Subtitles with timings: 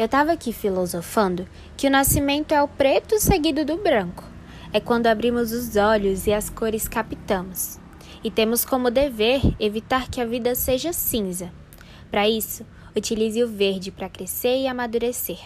[0.00, 1.46] Eu estava aqui filosofando
[1.76, 4.24] que o nascimento é o preto seguido do branco.
[4.72, 7.78] É quando abrimos os olhos e as cores captamos.
[8.24, 11.52] E temos como dever evitar que a vida seja cinza.
[12.10, 12.64] Para isso,
[12.96, 15.38] utilize o verde para crescer e amadurecer,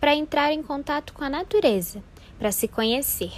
[0.00, 2.02] para entrar em contato com a natureza,
[2.38, 3.32] para se conhecer.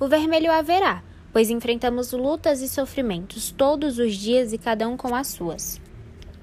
[0.00, 5.14] O vermelho haverá, pois enfrentamos lutas e sofrimentos todos os dias e cada um com
[5.14, 5.80] as suas.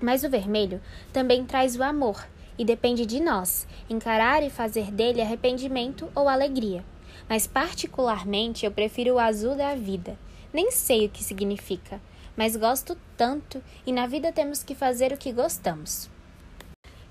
[0.02, 0.80] Mas o vermelho
[1.12, 2.26] também traz o amor
[2.58, 6.84] e depende de nós encarar e fazer dele arrependimento ou alegria.
[7.30, 10.18] Mas, particularmente, eu prefiro o azul da vida.
[10.54, 12.02] Nem sei o que significa,
[12.36, 16.10] mas gosto tanto e na vida temos que fazer o que gostamos.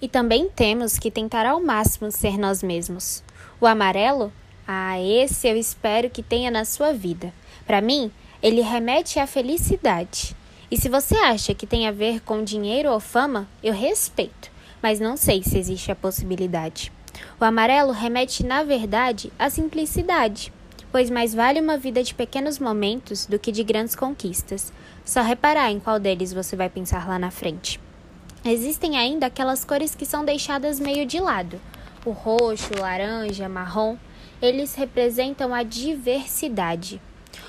[0.01, 3.23] E também temos que tentar ao máximo ser nós mesmos.
[3.61, 4.33] O amarelo?
[4.67, 7.33] Ah, esse eu espero que tenha na sua vida.
[7.67, 8.11] Para mim,
[8.43, 10.37] ele remete à felicidade.
[10.71, 14.51] E se você acha que tem a ver com dinheiro ou fama, eu respeito
[14.83, 16.93] mas não sei se existe a possibilidade.
[17.41, 20.53] O amarelo remete, na verdade, à simplicidade,
[20.93, 24.73] pois mais vale uma vida de pequenos momentos do que de grandes conquistas.
[25.05, 27.81] Só reparar em qual deles você vai pensar lá na frente.
[28.45, 31.61] Existem ainda aquelas cores que são deixadas meio de lado.
[32.05, 33.97] O roxo, o laranja, marrom,
[34.41, 37.01] eles representam a diversidade.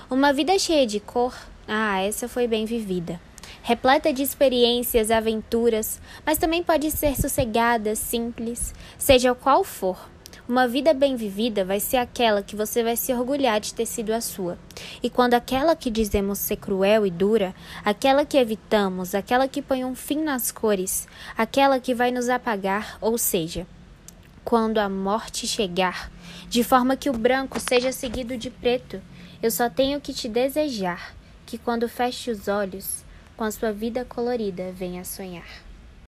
[0.10, 1.36] Uma vida cheia de cor,
[1.68, 3.20] ah, essa foi bem vivida
[3.68, 10.10] repleta de experiências, aventuras, mas também pode ser sossegada, simples, seja qual for.
[10.48, 14.14] Uma vida bem vivida vai ser aquela que você vai se orgulhar de ter sido
[14.14, 14.58] a sua.
[15.04, 19.84] E quando aquela que dizemos ser cruel e dura, aquela que evitamos, aquela que põe
[19.84, 21.06] um fim nas cores,
[21.38, 23.68] aquela que vai nos apagar, ou seja,
[24.46, 26.10] quando a morte chegar,
[26.48, 29.02] de forma que o branco seja seguido de preto,
[29.44, 31.14] eu só tenho que te desejar
[31.46, 33.06] que quando feche os olhos,
[33.38, 35.67] com a sua vida colorida, venha sonhar.